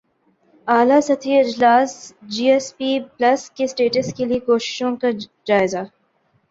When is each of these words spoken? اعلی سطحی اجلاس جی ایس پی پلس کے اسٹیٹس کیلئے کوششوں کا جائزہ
اعلی 0.67 0.99
سطحی 1.01 1.33
اجلاس 1.39 1.91
جی 2.29 2.45
ایس 2.51 2.67
پی 2.77 2.89
پلس 3.17 3.49
کے 3.51 3.63
اسٹیٹس 3.63 4.13
کیلئے 4.13 4.39
کوششوں 4.39 4.95
کا 4.95 5.09
جائزہ 5.45 5.83